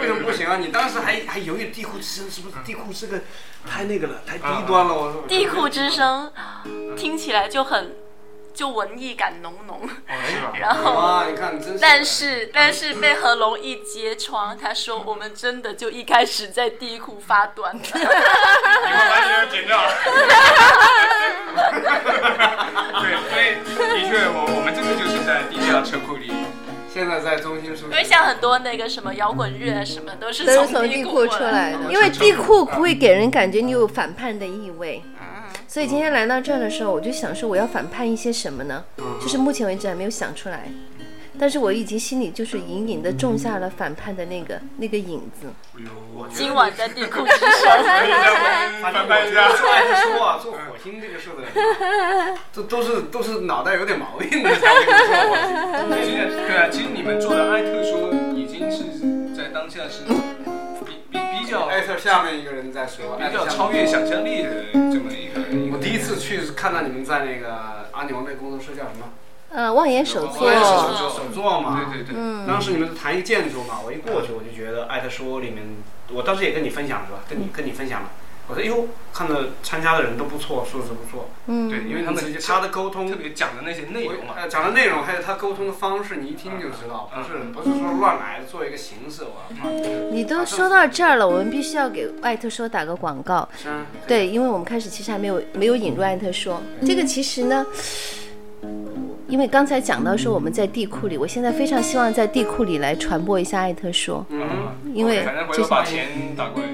[0.00, 0.57] 为什么不行啊？
[0.57, 3.20] 你当时还还犹豫地库之声是不是地库这个
[3.64, 4.92] 太那个了，太低端了？
[4.92, 6.33] 我说地库之声
[6.96, 7.94] 听起来就很
[8.52, 9.88] 就文艺感浓浓，哦，
[10.28, 10.52] 是吧？
[10.59, 10.92] 然后。
[10.94, 11.78] 哇，你看，真是。
[11.80, 17.72] 但是，但是被何龙一揭穿，他说我们真的就一开始在地库发端。
[17.74, 17.92] 你们
[19.11, 19.78] 完全剪掉
[27.82, 35.02] 因为像很多那个什么摇滚乐什么都是都是从从地库库出来的，因为地库不会给人感觉你有反叛的意味。
[35.20, 35.44] 嗯。
[35.66, 38.84] 所以今天来到这儿的时候，我就想说我要反叛一些什么呢？
[39.20, 40.70] 就是目前为止还没有想出来，
[41.38, 45.48] 但是我已经心里就是隐隐的种下了反叛的那个那个影子。
[45.76, 47.48] 哎呦，我今晚在地库之声。
[48.80, 49.48] 反正翻一下。
[49.56, 56.14] 做爱特说啊，做火星这个事的人，都都是都是脑袋有点毛病的才会做火星。
[56.46, 58.85] 对啊，其实你们做的艾特说已经是
[59.37, 60.04] 在当下是
[60.85, 65.42] 比比比较艾特下面一个人在说，比较超越想象力的这么一个。
[65.72, 69.10] 我第一次去看到你们在那个阿牛那工作室叫什么？
[69.55, 71.88] 呃，望眼手作望，眼手作手作嘛。
[71.92, 75.65] 对对对，嗯，当时你们是谈一建筑嘛，我一过去我就觉得艾特说里面，
[76.13, 77.21] 我当时也跟你分享是吧？
[77.29, 78.11] 跟你跟你分享了。
[78.46, 81.31] 我说哟，看到参加的人都不错，素质不错。
[81.46, 89.71] 嗯，对，因为他们他的沟通特别讲的那些内容嘛，呃，讲的内容还有他沟通的方式，你一听就知道，不是不是说乱来的，做一个形式，我靠。
[90.13, 93.48] 你都说到这儿了，我们必须要给艾特说打个广告。
[93.57, 97.65] 是啊，对，因为我们开始其实还没有没有引入艾特说这个，其实呢，
[99.35, 104.46] 因为刚才讲到说我们在地库里，我现在非常希望在地库里来传播一下艾特说，嗯，
[104.94, 106.06] 因为反正回就是把钱
[106.37, 106.68] 打过来。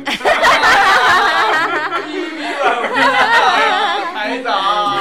[4.12, 4.98] 台长，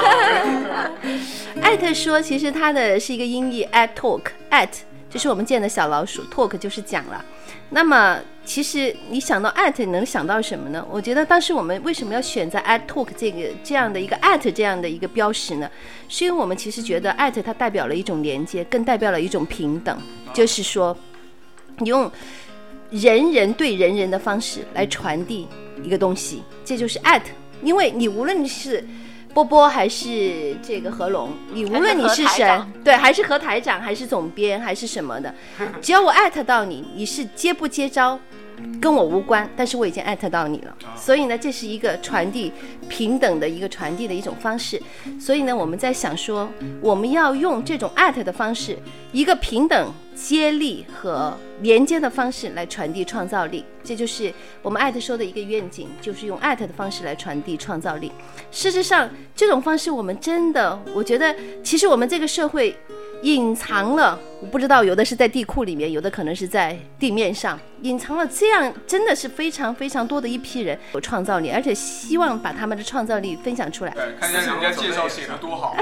[1.62, 4.70] 艾特说，其实它的是一个音译 at talk at
[5.10, 7.24] 就是我们见的小老鼠，talk 就是讲了。
[7.72, 10.86] 那么其实你想到 at 你能想到什么呢？
[10.90, 15.70] 我觉得当时我们为什么要选择 at talk 这个这样的一个 at 这样的一个标识呢？
[16.08, 20.00] 是因为我们其实觉得 at 它代表了一种连接，更代表了一种平等，
[20.34, 20.98] 就是说
[21.78, 22.12] 你用
[22.90, 25.48] 人人对人人的方式来传递
[25.84, 27.22] 一个东西，这就是 at。
[27.62, 28.84] 因为你无论是
[29.34, 32.50] 波波还是这个何龙，你无论你是谁
[32.84, 35.34] 对，还是何台长，还是总编，还是什么的，
[35.82, 38.20] 只要我艾特到你，你是接不接招，
[38.82, 42.52] 跟我无关，但是我已经艾特到你了，所以呢，这是一个传递
[42.88, 44.82] 平等的一个传递的一种方式。
[45.20, 46.50] 所以呢，我们在想说，
[46.82, 48.78] 我们要用这种艾特的方式，
[49.12, 53.64] 一个平等、接力和连接的方式来传递创造力。
[53.82, 58.12] 这就是我们艾特说的一个愿景，就是用艾特的方式来传递创造力。
[58.52, 62.78] 事实上，这种方式我们真的，我觉得其实我们这个社会
[63.24, 73.92] 隐藏了，我不知道有的是在地库里面，有的可能是在地面上，隐藏了这样真的是非常非常多的一批人有创造力，而且希望把他们的创造力分享出来。
[73.92, 75.76] 对，看一下人家介绍写的多好。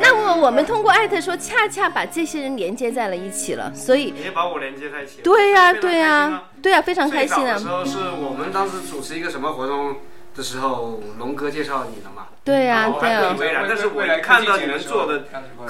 [0.00, 5.20] 那么我们通过艾特说，恰恰把这些人连接在了一起了，所以你也把我连接在一起。
[5.22, 6.44] 对呀、对呀、啊。
[6.60, 7.56] 对呀、非常开心啊。
[7.56, 9.96] 最早的时，候是我们当时主持一个什么活动
[10.34, 12.26] 的时候，龙哥介绍你的嘛。
[12.42, 15.24] 对呀、哦对呀、还未然但是我一看到你们做的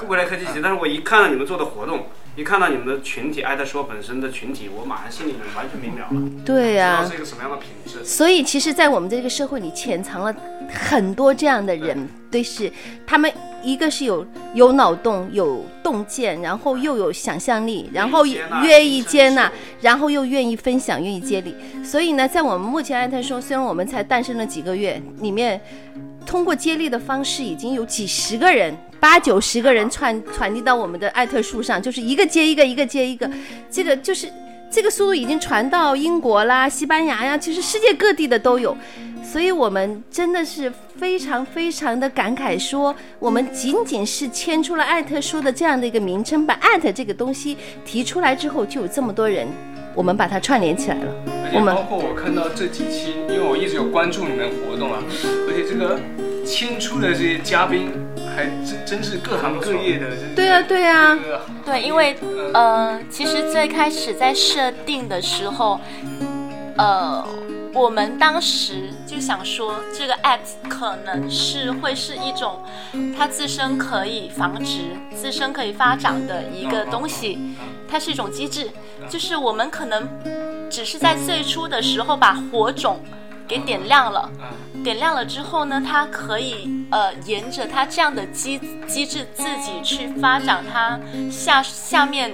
[0.06, 2.06] 未来科技节，但是我一看到你们做的活动，
[2.36, 8.04] 一看到你们的群体，艾特说本身的群体，我马上心里面完全明了了，对呀、是一个什么样的品质。
[8.04, 10.34] 所以，其实，在我们这个社会里，潜藏了
[10.72, 12.72] 很多这样的人，对，是
[13.04, 13.30] 他们
[13.62, 19.50] 一个是有有脑洞、有洞见，然后又有想象力，然后愿意接纳，
[19.80, 21.54] 然后又愿意分享、愿意接力。
[21.84, 25.60] 所以呢，在我们目前艾特说，虽然我们才诞生了几个月，里面
[26.24, 28.76] 通过接力的方式，已经有几十个人。
[29.00, 33.30] 八九十个人传传递到我们的艾特树上，就是一个接一个，一个接一个，
[33.70, 34.28] 这个就是
[34.68, 38.76] 这个速度已经传到英国啦、西班牙呀，其实世界各地的都有。
[39.22, 49.46] 所以我们真的是非常非常的感慨，说我们仅仅是牵出了艾特书的这样的一个名称，把艾特这个东西提出来之后，就有这么多人，
[49.94, 51.12] 我们把它串联起来了。
[51.52, 55.02] 我们包括我看到这几期，因为我一直有关注你们活动啊，
[55.46, 55.98] 而且这个
[56.44, 57.90] 牵出的这些嘉宾，
[58.34, 60.06] 还真真是各行各业的。
[60.34, 62.16] 对啊，对啊，这个对，因为
[62.54, 65.80] 呃，其实最开始在设定的时候，
[66.76, 67.26] 呃，
[67.74, 72.62] 我们当时就想说，这个 act 可能是会是一种
[73.16, 77.38] 它自身可以繁殖、自身可以发展的一个东西，
[77.88, 78.70] 它是一种机制，
[79.08, 80.08] 就是我们可能
[80.70, 83.00] 只是在最初的时候把火种
[83.46, 84.30] 给点亮了。
[84.84, 90.98] 点亮了之后呢，它可以呃沿着它这样的机机制自己去发展它
[91.30, 92.32] 下下面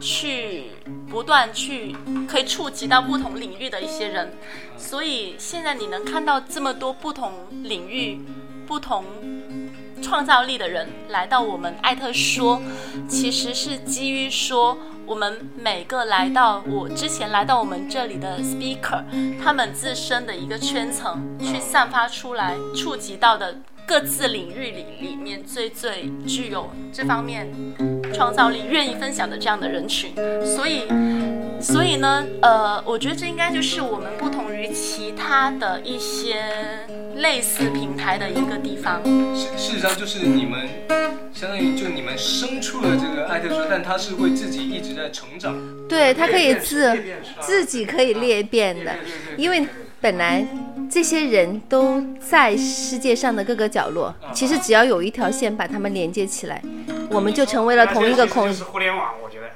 [0.00, 0.64] 去
[1.08, 1.94] 不断去
[2.28, 4.32] 可以触及到不同领域的一些人，
[4.76, 7.32] 所以现在你能看到这么多不同
[7.62, 8.20] 领域、
[8.66, 9.04] 不同
[10.02, 12.60] 创造力的人来到我们艾特说，
[13.08, 14.76] 其实是基于说
[15.06, 19.02] 我们每个来到我之前来到我们这里的 speaker，
[19.42, 27.46] 他们自身的一个圈层去散发出来，触及到的各自领域里里面最最具有这方面
[28.12, 30.12] 创造力、愿意分享的这样的人群，
[30.44, 30.82] 所以。
[31.58, 36.36] 所以呢，呃，我觉得这应该就是我们不同于其他的一些
[37.16, 39.02] 类似平台的一个地方。
[39.34, 40.68] 事事实上就是你们，
[41.32, 45.56] 相当于就你们生出了这个艾特说，但它是会自己一直在成长。
[45.88, 46.94] 对，它可以自
[47.40, 48.94] 自己可以裂变的
[49.38, 49.66] 因为
[49.98, 50.46] 本来
[50.90, 56.62] 这些人都在世界上的各个角落，其实只要有一条线把他们连接起来，
[57.10, 59.46] 我们就成为了同一个空就是互联网，我觉得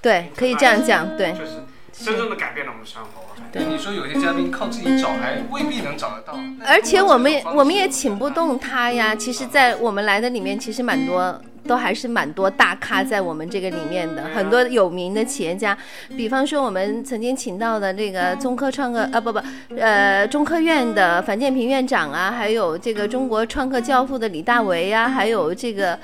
[0.00, 3.28] 对，可以这样讲，对，就是真正的改变了我们的生活。
[3.50, 9.14] 对你说有些嘉宾靠自己找还未必能找得到，而且我们我们也请不动他呀。
[9.14, 11.40] 其实，在我们来的里面，其实蛮多。
[11.68, 15.76] 都还是蛮多大咖在我们这个里面的，很多有名的企业家，
[16.16, 19.38] 比方说我们曾经请到的这个中科创客啊不不，
[19.76, 25.98] 呃中科院的樊建平院长啊，还有这个中国创客教父的李大为啊，还有这个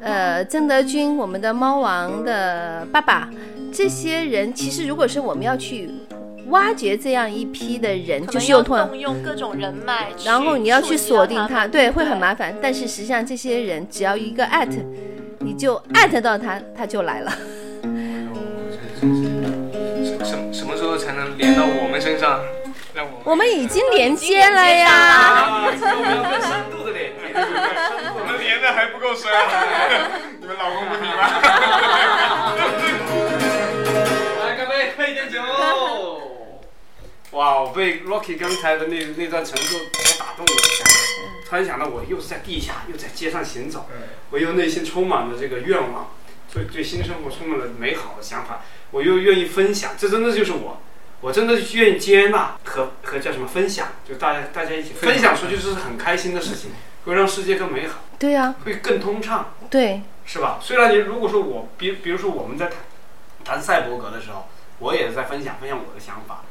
[0.00, 3.30] 呃曾德军，我们的猫王的爸爸，
[3.72, 5.88] 这些人其实如果是我们要去
[6.48, 12.56] 挖掘这样一批的人，就是用动用各种人脉，然后你要去锁定他，对，会很麻烦。
[12.62, 14.70] 但是实际上这些人只要一个 at，
[15.40, 17.32] 你就 at 到他，他就来了。
[17.82, 17.88] 哎
[18.26, 18.32] 呦，
[18.70, 19.22] 这真是
[20.04, 22.40] 什什什么时候才能连到我们身上？
[22.94, 25.64] 让我们我们已经连接了呀。
[25.66, 27.10] 我们要更深度的连
[28.14, 29.36] 我的们连的还不够深啊！
[30.40, 31.26] 你们老公不听吗？
[34.46, 35.40] 来，干杯，喝一点酒。
[37.34, 40.84] 哇，我被 Rocky 刚才的那那段陈述所打动了一下。
[41.48, 43.86] 突然想到，我又是在地下，又在街上行走，
[44.30, 46.10] 我又内心充满了这个愿望，
[46.52, 48.62] 对对新生活充满了美好的想法，
[48.92, 50.80] 我又愿意分享，这真的就是我。
[51.20, 56.70] 我真的愿意接纳和和叫什么分享，就大家大家一起分享出去，就是很开心的事情，
[57.04, 59.54] 会让世界更美好，对呀、会更通畅。
[59.70, 60.60] 对，是吧？
[60.62, 62.76] 虽然你如果说我，比比如说我们在谈
[63.42, 64.46] 谈赛博格的时候，
[64.78, 66.42] 我也是在分享分享我的想法，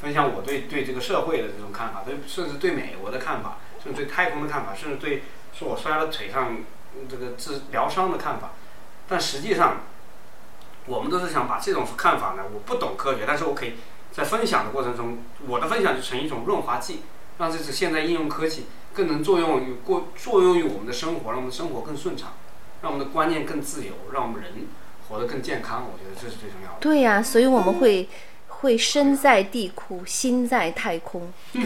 [0.00, 5.22] 分享我对对这个社会的这种看法，对甚至对美国的看法，甚至对太空的看法，甚至对
[5.52, 6.58] 说我摔了腿上
[7.08, 8.52] 这个治疗伤的看法。
[9.08, 9.82] 但实际上，
[10.86, 13.74] 我们都是想把这种看法呢，我不懂科学，但是我可以
[14.12, 17.02] 在分享的过程中，我的分享就成一种润滑剂，
[17.38, 22.32] 让这次现在应用科技更能作用于过作用于我们的生活，让我们的生活更顺畅。
[22.80, 24.52] 让我们的观念更自由，让我们人
[25.08, 25.84] 活得更健康。
[25.84, 26.76] 我觉得这是最重要的。
[26.78, 28.08] 对呀、所以我们会
[28.60, 31.32] 会身在地库，心在太空。
[31.52, 31.62] 对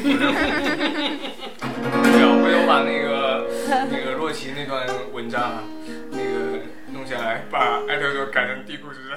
[2.23, 3.47] 啊，回头把那个
[3.91, 5.63] 那个洛奇那段文章啊，
[6.11, 6.61] 那个
[6.93, 9.13] 弄下来，把艾特都改成地库，是不是？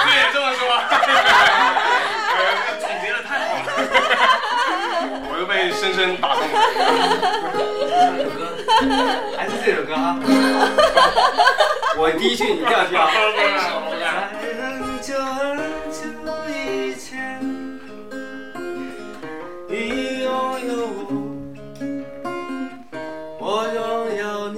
[0.00, 0.60] 不是也这么说？
[2.30, 2.38] 呃，
[2.80, 3.68] 总结的太好了，
[5.28, 6.50] 我都被深深打动了。
[8.08, 8.40] 这首歌
[9.36, 10.16] 还是这首歌啊！
[12.00, 13.10] 我第一句你第二句啊。
[15.00, 15.12] 在
[20.66, 20.72] 有
[21.08, 21.10] 我，
[23.38, 23.42] 我
[23.74, 23.78] 拥
[24.18, 24.56] 有你。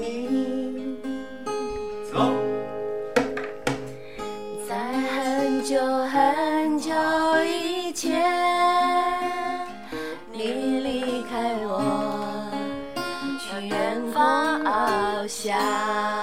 [2.11, 2.14] 走。
[4.68, 4.70] 在
[5.11, 5.76] 很久
[6.07, 6.90] 很久
[7.44, 8.11] 以前，
[10.32, 11.82] 你离开我，
[13.38, 16.19] 去远方翱翔。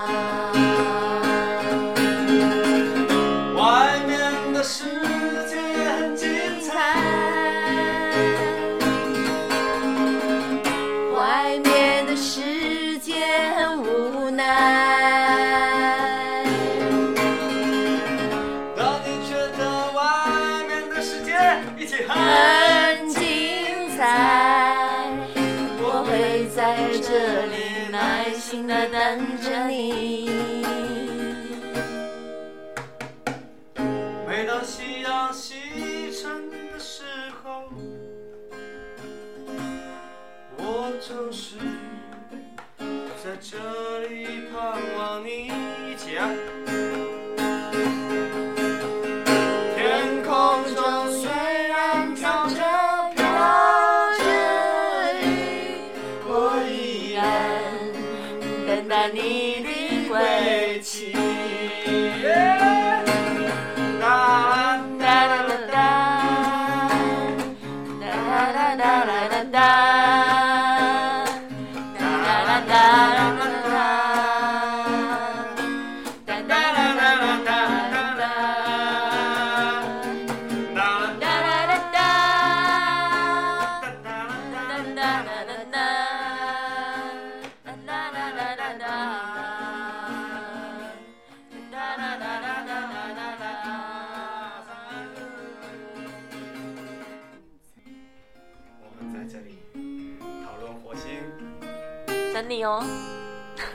[102.58, 102.84] 你哦。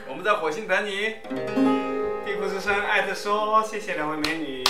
[0.08, 1.14] 我们在火星等你。
[2.26, 4.64] 地库之声艾特说，谢谢两位美女，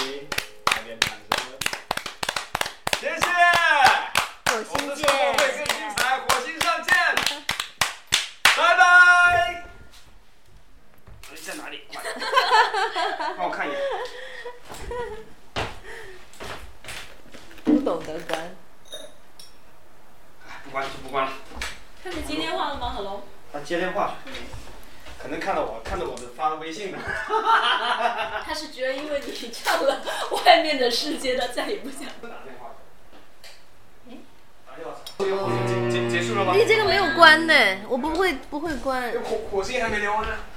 [39.53, 39.63] 关。
[39.65, 40.52] 火